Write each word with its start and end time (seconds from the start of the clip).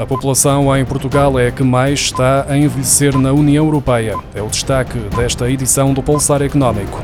A 0.00 0.06
população 0.06 0.74
em 0.74 0.82
Portugal 0.82 1.38
é 1.38 1.48
a 1.48 1.52
que 1.52 1.62
mais 1.62 2.00
está 2.00 2.46
a 2.48 2.56
envelhecer 2.56 3.18
na 3.18 3.34
União 3.34 3.66
Europeia. 3.66 4.16
É 4.34 4.40
o 4.40 4.46
destaque 4.46 4.98
desta 5.14 5.50
edição 5.50 5.92
do 5.92 6.02
Pulsar 6.02 6.40
Económico. 6.40 7.02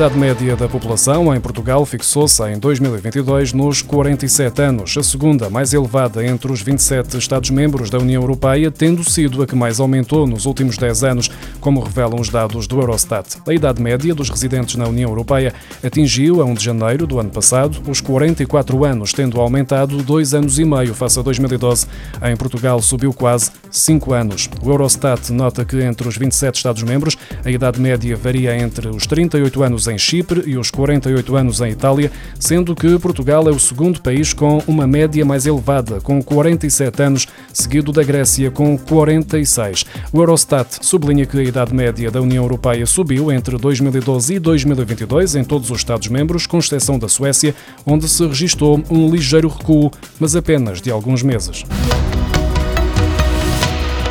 Idade 0.00 0.18
média 0.18 0.56
da 0.56 0.66
população 0.66 1.34
em 1.34 1.40
Portugal 1.40 1.84
fixou-se 1.84 2.42
em 2.44 2.58
2022 2.58 3.52
nos 3.52 3.82
47 3.82 4.62
anos, 4.62 4.96
a 4.96 5.02
segunda 5.02 5.50
mais 5.50 5.74
elevada 5.74 6.24
entre 6.24 6.50
os 6.50 6.62
27 6.62 7.18
Estados-membros 7.18 7.90
da 7.90 7.98
União 7.98 8.22
Europeia, 8.22 8.70
tendo 8.70 9.04
sido 9.04 9.42
a 9.42 9.46
que 9.46 9.54
mais 9.54 9.78
aumentou 9.78 10.26
nos 10.26 10.46
últimos 10.46 10.78
10 10.78 11.04
anos, 11.04 11.30
como 11.60 11.82
revelam 11.82 12.18
os 12.18 12.30
dados 12.30 12.66
do 12.66 12.80
Eurostat. 12.80 13.42
A 13.46 13.52
idade 13.52 13.82
média 13.82 14.14
dos 14.14 14.30
residentes 14.30 14.76
na 14.76 14.88
União 14.88 15.10
Europeia 15.10 15.52
atingiu, 15.84 16.40
a 16.40 16.46
1 16.46 16.54
de 16.54 16.64
janeiro 16.64 17.06
do 17.06 17.20
ano 17.20 17.28
passado, 17.28 17.82
os 17.86 18.00
44 18.00 18.82
anos, 18.86 19.12
tendo 19.12 19.38
aumentado 19.38 20.02
dois 20.02 20.32
anos 20.32 20.58
e 20.58 20.64
meio 20.64 20.94
face 20.94 21.18
a 21.18 21.22
2012. 21.22 21.86
Em 22.22 22.36
Portugal 22.36 22.80
subiu 22.80 23.12
quase 23.12 23.50
5 23.70 24.14
anos. 24.14 24.48
O 24.62 24.70
Eurostat 24.70 25.30
nota 25.30 25.62
que 25.62 25.82
entre 25.82 26.08
os 26.08 26.16
27 26.16 26.56
Estados-membros, 26.56 27.18
a 27.44 27.50
idade 27.50 27.78
média 27.78 28.16
varia 28.16 28.56
entre 28.56 28.88
os 28.88 29.06
38 29.06 29.62
anos 29.62 29.80
anos 29.80 29.88
em 29.90 29.98
Chipre 29.98 30.42
e 30.46 30.56
os 30.56 30.70
48 30.70 31.36
anos 31.36 31.60
em 31.60 31.70
Itália, 31.70 32.10
sendo 32.38 32.74
que 32.74 32.98
Portugal 32.98 33.48
é 33.48 33.50
o 33.50 33.58
segundo 33.58 34.00
país 34.00 34.32
com 34.32 34.62
uma 34.66 34.86
média 34.86 35.24
mais 35.24 35.46
elevada, 35.46 36.00
com 36.00 36.22
47 36.22 37.02
anos, 37.02 37.26
seguido 37.52 37.92
da 37.92 38.02
Grécia 38.02 38.50
com 38.50 38.76
46. 38.78 39.84
O 40.12 40.20
Eurostat 40.20 40.78
sublinha 40.80 41.26
que 41.26 41.38
a 41.38 41.42
idade 41.42 41.74
média 41.74 42.10
da 42.10 42.20
União 42.20 42.44
Europeia 42.44 42.86
subiu 42.86 43.30
entre 43.32 43.56
2012 43.56 44.34
e 44.34 44.38
2022 44.38 45.34
em 45.34 45.44
todos 45.44 45.70
os 45.70 45.78
Estados-membros, 45.78 46.46
com 46.46 46.58
exceção 46.58 46.98
da 46.98 47.08
Suécia, 47.08 47.54
onde 47.86 48.08
se 48.08 48.26
registrou 48.26 48.82
um 48.90 49.10
ligeiro 49.10 49.48
recuo, 49.48 49.90
mas 50.18 50.36
apenas 50.36 50.80
de 50.80 50.90
alguns 50.90 51.22
meses. 51.22 51.64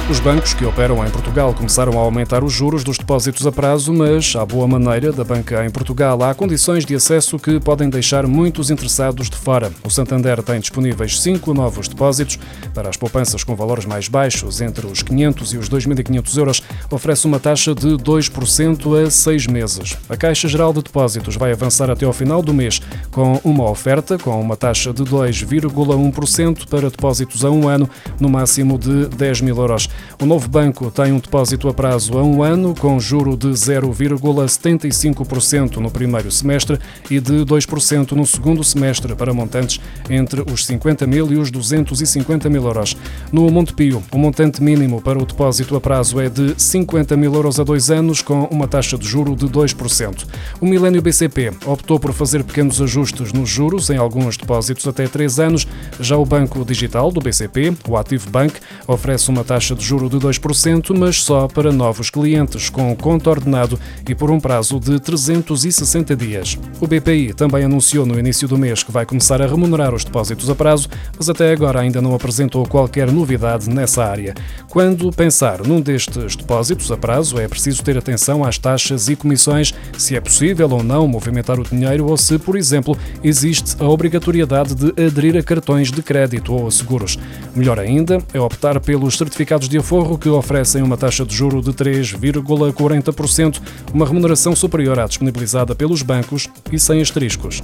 Os 0.09 0.19
bancos 0.19 0.55
que 0.55 0.65
operam 0.65 1.05
em 1.05 1.09
Portugal 1.11 1.53
começaram 1.53 1.93
a 1.93 2.01
aumentar 2.01 2.43
os 2.43 2.51
juros 2.51 2.83
dos 2.83 2.97
depósitos 2.97 3.45
a 3.45 3.51
prazo, 3.51 3.93
mas, 3.93 4.35
à 4.35 4.43
boa 4.43 4.67
maneira 4.67 5.11
da 5.11 5.23
banca 5.23 5.63
em 5.63 5.69
Portugal, 5.69 6.23
há 6.23 6.33
condições 6.33 6.83
de 6.83 6.95
acesso 6.95 7.37
que 7.37 7.59
podem 7.59 7.91
deixar 7.91 8.25
muitos 8.25 8.71
interessados 8.71 9.29
de 9.29 9.37
fora. 9.37 9.71
O 9.83 9.89
Santander 9.91 10.41
tem 10.41 10.59
disponíveis 10.59 11.21
cinco 11.21 11.53
novos 11.53 11.87
depósitos 11.87 12.39
para 12.73 12.89
as 12.89 12.97
poupanças 12.97 13.43
com 13.43 13.55
valores 13.55 13.85
mais 13.85 14.07
baixos, 14.07 14.61
entre 14.61 14.87
os 14.87 15.03
500 15.03 15.53
e 15.53 15.57
os 15.57 15.69
2.500 15.69 16.37
euros, 16.37 16.63
oferece 16.89 17.27
uma 17.27 17.39
taxa 17.39 17.75
de 17.75 17.89
2% 17.89 19.05
a 19.05 19.11
seis 19.11 19.45
meses. 19.45 19.95
A 20.09 20.17
Caixa 20.17 20.47
Geral 20.47 20.73
de 20.73 20.81
Depósitos 20.81 21.35
vai 21.35 21.51
avançar 21.51 21.87
até 21.91 22.05
ao 22.05 22.13
final 22.13 22.41
do 22.41 22.51
mês 22.51 22.81
com 23.11 23.39
uma 23.43 23.69
oferta 23.69 24.17
com 24.17 24.41
uma 24.41 24.57
taxa 24.57 24.91
de 24.91 25.03
2,1% 25.03 26.67
para 26.67 26.89
depósitos 26.89 27.45
a 27.45 27.51
um 27.51 27.67
ano, 27.67 27.87
no 28.19 28.27
máximo 28.27 28.75
de 28.79 29.05
10 29.05 29.41
mil 29.41 29.55
euros. 29.55 29.87
O 30.21 30.25
novo 30.25 30.49
banco 30.49 30.91
tem 30.91 31.13
um 31.13 31.19
depósito 31.19 31.69
a 31.69 31.73
prazo 31.73 32.17
a 32.17 32.23
um 32.23 32.43
ano, 32.43 32.75
com 32.77 32.99
juro 32.99 33.37
de 33.37 33.47
0,75% 33.47 35.77
no 35.77 35.89
primeiro 35.89 36.29
semestre 36.29 36.77
e 37.09 37.19
de 37.19 37.45
2% 37.45 38.11
no 38.11 38.25
segundo 38.25 38.63
semestre 38.63 39.15
para 39.15 39.33
montantes 39.33 39.79
entre 40.09 40.43
os 40.51 40.65
50 40.65 41.07
mil 41.07 41.31
e 41.31 41.37
os 41.37 41.49
250 41.49 42.49
mil 42.49 42.65
euros. 42.65 42.97
No 43.31 43.49
Montepio, 43.49 44.03
o 44.11 44.17
montante 44.17 44.61
mínimo 44.61 45.01
para 45.01 45.17
o 45.17 45.25
depósito 45.25 45.75
a 45.75 45.81
prazo 45.81 46.19
é 46.19 46.29
de 46.29 46.53
50 46.57 47.15
mil 47.15 47.33
euros 47.33 47.59
a 47.59 47.63
dois 47.63 47.89
anos, 47.89 48.21
com 48.21 48.43
uma 48.45 48.67
taxa 48.67 48.97
de 48.97 49.07
juro 49.07 49.35
de 49.35 49.47
2%. 49.47 50.25
O 50.59 50.65
Milênio 50.65 51.01
BCP 51.01 51.53
optou 51.65 51.99
por 51.99 52.13
fazer 52.13 52.43
pequenos 52.43 52.81
ajustes 52.81 53.31
nos 53.31 53.49
juros 53.49 53.89
em 53.89 53.97
alguns 53.97 54.37
depósitos 54.37 54.87
até 54.87 55.07
três 55.07 55.39
anos. 55.39 55.67
Já 55.99 56.17
o 56.17 56.25
Banco 56.25 56.65
Digital 56.65 57.11
do 57.11 57.21
BCP, 57.21 57.73
o 57.87 57.97
Active 57.97 58.29
Bank, 58.29 58.55
oferece 58.87 59.29
uma 59.29 59.43
taxa 59.43 59.75
de 59.75 59.83
juro 59.89 60.07
de 60.07 60.17
2%, 60.17 60.95
mas 60.95 61.23
só 61.23 61.47
para 61.47 61.71
novos 61.71 62.11
clientes, 62.11 62.69
com 62.69 62.95
conta 62.95 63.31
ordenado 63.31 63.79
e 64.07 64.13
por 64.13 64.29
um 64.29 64.39
prazo 64.39 64.79
de 64.79 64.99
360 64.99 66.15
dias. 66.15 66.59
O 66.79 66.85
BPI 66.85 67.33
também 67.33 67.63
anunciou 67.63 68.05
no 68.05 68.19
início 68.19 68.47
do 68.47 68.55
mês 68.55 68.83
que 68.83 68.91
vai 68.91 69.03
começar 69.03 69.41
a 69.41 69.47
remunerar 69.47 69.95
os 69.95 70.03
depósitos 70.03 70.47
a 70.47 70.53
prazo, 70.53 70.87
mas 71.17 71.27
até 71.27 71.51
agora 71.51 71.79
ainda 71.79 71.99
não 72.03 72.13
apresentou 72.13 72.67
qualquer 72.67 73.11
novidade 73.11 73.67
nessa 73.67 74.05
área. 74.05 74.35
Quando 74.69 75.11
pensar 75.11 75.65
num 75.65 75.81
destes 75.81 76.35
depósitos 76.35 76.91
a 76.91 76.97
prazo, 76.97 77.39
é 77.39 77.47
preciso 77.47 77.83
ter 77.83 77.97
atenção 77.97 78.43
às 78.43 78.59
taxas 78.59 79.09
e 79.09 79.15
comissões, 79.15 79.73
se 79.97 80.15
é 80.15 80.21
possível 80.21 80.69
ou 80.69 80.83
não 80.83 81.07
movimentar 81.07 81.59
o 81.59 81.63
dinheiro 81.63 82.05
ou 82.05 82.15
se, 82.15 82.37
por 82.37 82.55
exemplo, 82.55 82.95
existe 83.23 83.75
a 83.79 83.87
obrigatoriedade 83.87 84.75
de 84.75 84.89
aderir 85.03 85.35
a 85.35 85.41
cartões 85.41 85.91
de 85.91 86.03
crédito 86.03 86.53
ou 86.53 86.67
a 86.67 86.71
seguros. 86.71 87.17
Melhor 87.55 87.79
ainda 87.79 88.19
é 88.31 88.39
optar 88.39 88.79
pelos 88.79 89.17
certificados 89.17 89.67
de 89.67 89.78
aforro 89.79 90.17
que 90.17 90.29
oferecem 90.29 90.81
uma 90.81 90.97
taxa 90.97 91.25
de 91.25 91.35
juro 91.35 91.61
de 91.61 91.71
3,40%, 91.71 93.61
uma 93.93 94.05
remuneração 94.05 94.55
superior 94.55 94.99
à 94.99 95.05
disponibilizada 95.05 95.73
pelos 95.75 96.01
bancos 96.01 96.47
e 96.71 96.79
sem 96.79 97.01
asteriscos. 97.01 97.61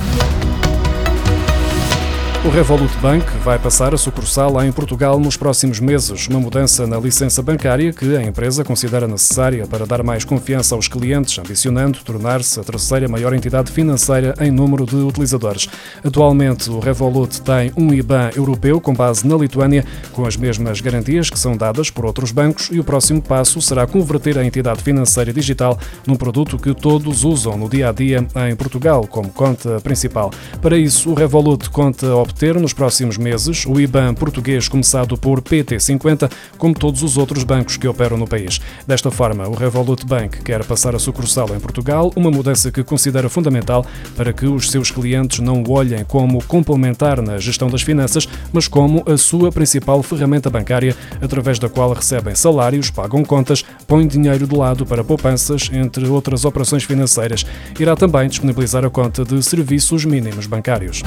O 2.46 2.50
Revolut 2.50 2.96
Bank 3.00 3.26
vai 3.44 3.58
passar 3.58 3.92
a 3.96 3.98
sucursal 3.98 4.64
em 4.64 4.72
Portugal 4.72 5.20
nos 5.20 5.36
próximos 5.36 5.80
meses, 5.80 6.28
uma 6.28 6.40
mudança 6.40 6.86
na 6.86 7.00
licença 7.00 7.42
bancária 7.42 7.92
que 7.92 8.16
a 8.16 8.22
empresa 8.22 8.64
considera 8.64 9.08
necessária 9.08 9.66
para 9.66 9.84
dar 9.84 10.04
mais 10.04 10.24
confiança 10.24 10.76
aos 10.76 10.88
clientes, 10.88 11.40
ambicionando 11.40 11.98
tornar-se 12.06 12.60
a 12.60 12.64
terceira 12.64 13.08
maior 13.08 13.34
entidade 13.34 13.72
financeira 13.72 14.36
em 14.40 14.52
número 14.52 14.86
de 14.86 14.96
utilizadores. 14.96 15.68
Atualmente, 16.04 16.70
o 16.70 16.78
Revolut 16.78 17.42
tem 17.42 17.72
um 17.76 17.92
IBAN 17.92 18.30
europeu 18.36 18.80
com 18.80 18.94
base 18.94 19.28
na 19.28 19.36
Lituânia, 19.36 19.84
com 20.12 20.24
as 20.24 20.38
mesmas 20.38 20.80
garantias 20.80 21.32
que 21.32 21.40
são 21.40 21.58
dadas 21.58 21.90
por 21.90 22.06
outros 22.06 22.32
bancos, 22.32 22.70
e 22.72 22.80
o 22.80 22.84
próximo 22.84 23.24
passo 23.24 23.60
será 23.60 23.88
converter 23.88 24.38
a 24.38 24.46
entidade 24.46 24.84
financeira 24.84 25.34
digital 25.34 25.80
num 26.06 26.16
produto 26.16 26.60
que 26.60 26.76
todos 26.76 27.24
usam 27.24 27.58
no 27.58 27.68
dia 27.68 27.90
a 27.90 27.92
dia 27.92 28.24
em 28.48 28.56
Portugal, 28.56 29.08
como 29.08 29.30
conta 29.30 29.82
principal. 29.82 30.30
Para 30.62 30.78
isso, 30.78 31.10
o 31.10 31.16
Revolut 31.16 31.72
conta 31.72 32.14
obter 32.14 32.35
nos 32.62 32.74
próximos 32.74 33.18
meses 33.18 33.66
o 33.66 33.80
IBAN 33.80 34.14
português 34.14 34.68
começado 34.68 35.18
por 35.18 35.42
PT50, 35.42 36.30
como 36.58 36.76
todos 36.76 37.02
os 37.02 37.18
outros 37.18 37.44
bancos 37.44 37.78
que 37.78 37.88
operam 37.88 38.18
no 38.18 38.28
país. 38.28 38.60
Desta 38.86 39.10
forma, 39.10 39.48
o 39.48 39.56
Revolut 39.56 40.06
Bank 40.06 40.44
quer 40.44 40.64
passar 40.64 40.94
a 40.94 41.00
sucursal 41.00 41.56
em 41.56 41.60
Portugal, 41.60 42.12
uma 42.16 42.30
mudança 42.30 42.72
que 42.72 42.84
considera 42.84 43.30
fundamental 43.30 43.86
para 44.16 44.32
que 44.32 44.46
os 44.46 44.70
seus 44.70 44.92
clientes 44.92 45.40
não 45.40 45.64
olhem 45.68 46.04
como 46.04 46.44
complementar 46.44 47.22
na 47.22 47.38
gestão 47.40 47.70
das 47.70 47.82
finanças, 47.82 48.28
mas 48.54 48.68
como 48.68 49.04
a 49.10 49.18
sua 49.18 49.52
principal 49.52 50.04
ferramenta 50.04 50.50
bancária, 50.50 50.96
através 51.22 51.58
da 51.58 51.70
qual 51.70 51.94
recebem 51.94 52.36
salários, 52.36 52.92
pagam 52.92 53.24
contas, 53.24 53.64
põem 53.88 54.08
dinheiro 54.08 54.46
de 54.46 54.56
lado 54.56 54.86
para 54.86 55.04
poupanças, 55.04 55.70
entre 55.74 56.06
outras 56.08 56.46
operações 56.46 56.84
financeiras. 56.84 57.46
Irá 57.80 57.96
também 57.96 58.28
disponibilizar 58.28 58.86
a 58.86 58.90
conta 58.90 59.24
de 59.24 59.42
serviços 59.42 60.06
mínimos 60.06 60.46
bancários. 60.48 61.02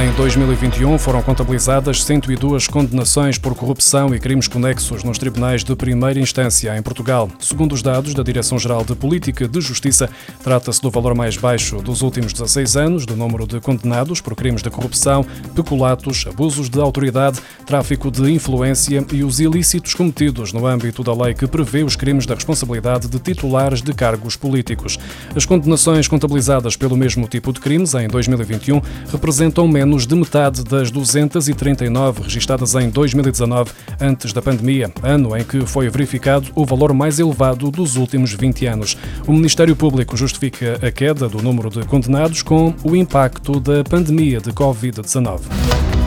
Em 0.00 0.10
2021 0.12 0.96
foram 0.96 1.20
contabilizadas 1.20 2.02
102 2.02 2.66
condenações 2.66 3.36
por 3.36 3.54
corrupção 3.54 4.14
e 4.14 4.18
crimes 4.18 4.48
conexos 4.48 5.04
nos 5.04 5.18
tribunais 5.18 5.62
de 5.62 5.76
primeira 5.76 6.18
instância 6.18 6.74
em 6.74 6.80
Portugal. 6.80 7.28
Segundo 7.38 7.74
os 7.74 7.82
dados 7.82 8.14
da 8.14 8.22
Direção-Geral 8.22 8.86
de 8.86 8.94
Política 8.94 9.46
de 9.46 9.60
Justiça, 9.60 10.08
trata-se 10.42 10.80
do 10.80 10.90
valor 10.90 11.14
mais 11.14 11.36
baixo 11.36 11.76
dos 11.82 12.00
últimos 12.00 12.32
16 12.32 12.74
anos 12.74 13.04
do 13.04 13.14
número 13.14 13.46
de 13.46 13.60
condenados 13.60 14.18
por 14.22 14.34
crimes 14.34 14.62
de 14.62 14.70
corrupção, 14.70 15.26
peculatos, 15.54 16.24
abusos 16.26 16.70
de 16.70 16.80
autoridade, 16.80 17.38
tráfico 17.66 18.10
de 18.10 18.32
influência 18.32 19.04
e 19.12 19.22
os 19.22 19.40
ilícitos 19.40 19.92
cometidos 19.92 20.54
no 20.54 20.66
âmbito 20.66 21.04
da 21.04 21.12
lei 21.12 21.34
que 21.34 21.46
prevê 21.46 21.84
os 21.84 21.96
crimes 21.96 22.24
da 22.24 22.34
responsabilidade 22.34 23.08
de 23.08 23.18
titulares 23.18 23.82
de 23.82 23.92
cargos 23.92 24.36
políticos. 24.36 24.98
As 25.36 25.44
condenações 25.44 26.08
contabilizadas 26.08 26.76
pelo 26.76 26.96
mesmo 26.96 27.28
tipo 27.28 27.52
de 27.52 27.60
crimes 27.60 27.92
em 27.92 28.08
2021 28.08 28.80
representam 29.10 29.68
menos 29.84 30.06
de 30.06 30.14
metade 30.14 30.62
das 30.62 30.92
239 30.92 32.22
registadas 32.22 32.76
em 32.76 32.88
2019, 32.88 33.72
antes 34.00 34.32
da 34.32 34.40
pandemia, 34.40 34.92
ano 35.02 35.36
em 35.36 35.42
que 35.42 35.66
foi 35.66 35.88
verificado 35.88 36.48
o 36.54 36.64
valor 36.64 36.92
mais 36.94 37.18
elevado 37.18 37.68
dos 37.68 37.96
últimos 37.96 38.32
20 38.32 38.64
anos. 38.66 38.96
O 39.26 39.32
Ministério 39.32 39.74
Público 39.74 40.16
justifica 40.16 40.78
a 40.86 40.90
queda 40.92 41.28
do 41.28 41.42
número 41.42 41.68
de 41.68 41.84
condenados 41.84 42.42
com 42.42 42.72
o 42.84 42.94
impacto 42.94 43.58
da 43.58 43.82
pandemia 43.82 44.40
de 44.40 44.52
Covid-19. 44.52 46.01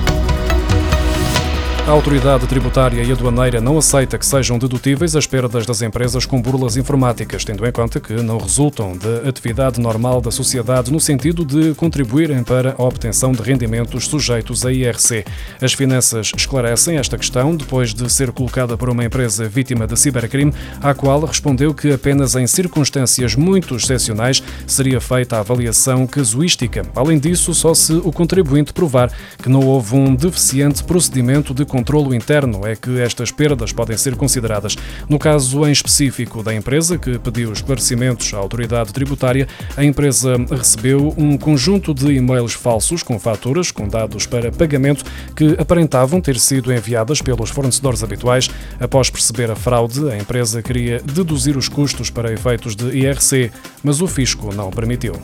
A 1.87 1.91
autoridade 1.91 2.47
tributária 2.47 3.03
e 3.03 3.11
aduaneira 3.11 3.61
não 3.61 3.77
aceita 3.77 4.17
que 4.17 4.25
sejam 4.25 4.57
dedutíveis 4.57 5.15
as 5.15 5.27
perdas 5.27 5.67
das 5.67 5.83
empresas 5.83 6.25
com 6.25 6.41
burlas 6.41 6.75
informáticas, 6.77 7.45
tendo 7.45 7.63
em 7.63 7.71
conta 7.71 7.99
que 7.99 8.13
não 8.23 8.39
resultam 8.39 8.97
da 8.97 9.29
atividade 9.29 9.79
normal 9.79 10.19
da 10.19 10.31
sociedade 10.31 10.91
no 10.91 10.99
sentido 10.99 11.45
de 11.45 11.75
contribuírem 11.75 12.43
para 12.43 12.73
a 12.75 12.83
obtenção 12.83 13.31
de 13.31 13.43
rendimentos 13.43 14.07
sujeitos 14.07 14.65
a 14.65 14.73
IRC. 14.73 15.25
As 15.61 15.73
finanças 15.73 16.31
esclarecem 16.35 16.97
esta 16.97 17.19
questão 17.19 17.55
depois 17.55 17.93
de 17.93 18.11
ser 18.11 18.31
colocada 18.31 18.75
por 18.75 18.89
uma 18.89 19.05
empresa 19.05 19.47
vítima 19.47 19.85
de 19.85 19.95
cibercrime, 19.95 20.55
à 20.81 20.91
qual 20.95 21.23
respondeu 21.23 21.71
que 21.71 21.93
apenas 21.93 22.33
em 22.33 22.47
circunstâncias 22.47 23.35
muito 23.35 23.75
excepcionais 23.75 24.41
seria 24.65 24.99
feita 24.99 25.37
a 25.37 25.41
avaliação 25.41 26.07
casuística. 26.07 26.81
Além 26.95 27.19
disso, 27.19 27.53
só 27.53 27.75
se 27.75 27.93
o 27.93 28.11
contribuinte 28.11 28.73
provar 28.73 29.11
que 29.37 29.49
não 29.49 29.59
houve 29.59 29.93
um 29.93 30.15
deficiente 30.15 30.83
procedimento 30.83 31.53
de 31.53 31.74
controlo 31.75 32.15
interno 32.15 32.65
é 32.65 32.73
que 32.73 33.01
estas 33.01 33.31
perdas 33.31 33.73
podem 33.73 33.97
ser 33.97 34.15
consideradas. 34.15 34.77
No 35.09 35.19
caso 35.19 35.67
em 35.67 35.73
específico 35.73 36.41
da 36.41 36.55
empresa 36.55 36.97
que 36.97 37.19
pediu 37.19 37.51
esclarecimentos 37.51 38.33
à 38.33 38.37
autoridade 38.37 38.93
tributária, 38.93 39.45
a 39.75 39.83
empresa 39.83 40.37
recebeu 40.49 41.13
um 41.17 41.37
conjunto 41.37 41.93
de 41.93 42.13
e-mails 42.13 42.53
falsos 42.53 43.03
com 43.03 43.19
faturas 43.19 43.71
com 43.71 43.89
dados 43.89 44.25
para 44.25 44.53
pagamento 44.53 45.03
que 45.35 45.57
aparentavam 45.59 46.21
ter 46.21 46.39
sido 46.39 46.71
enviadas 46.71 47.21
pelos 47.21 47.49
fornecedores 47.49 48.01
habituais. 48.01 48.49
Após 48.79 49.09
perceber 49.09 49.51
a 49.51 49.55
fraude, 49.55 50.09
a 50.09 50.17
empresa 50.17 50.63
queria 50.63 51.01
deduzir 51.03 51.57
os 51.57 51.67
custos 51.67 52.09
para 52.09 52.31
efeitos 52.31 52.73
de 52.73 52.85
IRC, 52.97 53.51
mas 53.83 53.99
o 53.99 54.07
fisco 54.07 54.55
não 54.55 54.71
permitiu. 54.71 55.19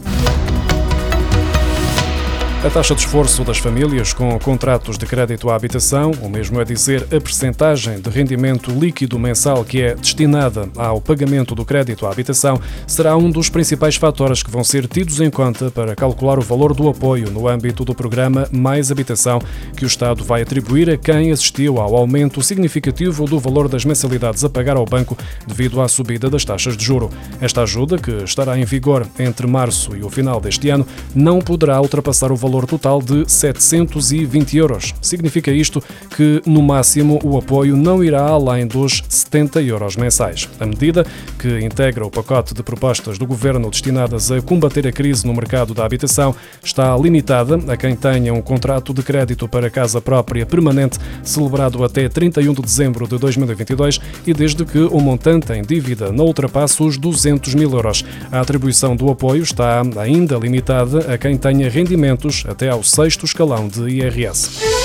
A 2.63 2.69
taxa 2.69 2.93
de 2.93 3.01
esforço 3.01 3.43
das 3.43 3.57
famílias 3.57 4.13
com 4.13 4.37
contratos 4.37 4.95
de 4.95 5.07
crédito 5.07 5.49
à 5.49 5.55
habitação, 5.55 6.11
o 6.21 6.29
mesmo 6.29 6.61
é 6.61 6.63
dizer 6.63 7.01
a 7.05 7.19
percentagem 7.19 7.99
de 7.99 8.07
rendimento 8.07 8.69
líquido 8.69 9.17
mensal 9.17 9.65
que 9.65 9.81
é 9.81 9.95
destinada 9.95 10.69
ao 10.77 11.01
pagamento 11.01 11.55
do 11.55 11.65
crédito 11.65 12.05
à 12.05 12.11
habitação, 12.11 12.61
será 12.85 13.17
um 13.17 13.31
dos 13.31 13.49
principais 13.49 13.95
fatores 13.95 14.43
que 14.43 14.51
vão 14.51 14.63
ser 14.63 14.87
tidos 14.87 15.19
em 15.19 15.31
conta 15.31 15.71
para 15.71 15.95
calcular 15.95 16.37
o 16.37 16.43
valor 16.43 16.75
do 16.75 16.87
apoio 16.87 17.31
no 17.31 17.47
âmbito 17.47 17.83
do 17.83 17.95
programa 17.95 18.47
Mais 18.51 18.91
Habitação, 18.91 19.39
que 19.75 19.83
o 19.83 19.87
Estado 19.87 20.23
vai 20.23 20.43
atribuir 20.43 20.87
a 20.91 20.97
quem 20.97 21.31
assistiu 21.31 21.79
ao 21.79 21.95
aumento 21.95 22.43
significativo 22.43 23.25
do 23.25 23.39
valor 23.39 23.67
das 23.67 23.85
mensalidades 23.85 24.43
a 24.43 24.49
pagar 24.51 24.77
ao 24.77 24.85
banco 24.85 25.17
devido 25.47 25.81
à 25.81 25.87
subida 25.87 26.29
das 26.29 26.45
taxas 26.45 26.77
de 26.77 26.85
juro. 26.85 27.09
Esta 27.41 27.63
ajuda, 27.63 27.97
que 27.97 28.23
estará 28.23 28.55
em 28.55 28.65
vigor 28.65 29.07
entre 29.17 29.47
março 29.47 29.95
e 29.95 30.03
o 30.03 30.11
final 30.11 30.39
deste 30.39 30.69
ano, 30.69 30.85
não 31.15 31.39
poderá 31.39 31.81
ultrapassar 31.81 32.31
o 32.31 32.35
valor 32.35 32.50
valor 32.51 32.67
total 32.67 33.01
de 33.01 33.23
720 33.31 34.57
euros. 34.57 34.93
Significa 35.01 35.51
isto 35.51 35.81
que, 36.17 36.41
no 36.45 36.61
máximo, 36.61 37.17
o 37.23 37.37
apoio 37.37 37.77
não 37.77 38.03
irá 38.03 38.23
além 38.23 38.67
dos 38.67 39.01
70 39.07 39.61
euros 39.61 39.95
mensais. 39.95 40.49
A 40.59 40.65
medida, 40.65 41.05
que 41.39 41.59
integra 41.59 42.05
o 42.05 42.11
pacote 42.11 42.53
de 42.53 42.61
propostas 42.61 43.17
do 43.17 43.25
Governo 43.25 43.69
destinadas 43.69 44.29
a 44.31 44.41
combater 44.41 44.85
a 44.85 44.91
crise 44.91 45.25
no 45.25 45.33
mercado 45.33 45.73
da 45.73 45.85
habitação, 45.85 46.35
está 46.61 46.95
limitada 46.97 47.57
a 47.71 47.77
quem 47.77 47.95
tenha 47.95 48.33
um 48.33 48.41
contrato 48.41 48.93
de 48.93 49.01
crédito 49.01 49.47
para 49.47 49.69
casa 49.69 50.01
própria 50.01 50.45
permanente 50.45 50.99
celebrado 51.23 51.83
até 51.85 52.09
31 52.09 52.53
de 52.53 52.61
dezembro 52.61 53.07
de 53.07 53.17
2022 53.17 54.01
e 54.27 54.33
desde 54.33 54.65
que 54.65 54.79
o 54.79 54.99
montante 54.99 55.53
em 55.53 55.61
dívida 55.61 56.11
não 56.11 56.25
ultrapasse 56.25 56.83
os 56.83 56.97
200 56.97 57.55
mil 57.55 57.71
euros. 57.71 58.03
A 58.29 58.41
atribuição 58.41 58.93
do 58.93 59.09
apoio 59.09 59.41
está 59.41 59.81
ainda 59.97 60.35
limitada 60.35 61.13
a 61.13 61.17
quem 61.17 61.37
tenha 61.37 61.69
rendimentos 61.69 62.40
até 62.47 62.69
ao 62.69 62.83
sexto 62.83 63.25
escalão 63.25 63.67
de 63.67 63.87
IRS. 63.87 64.80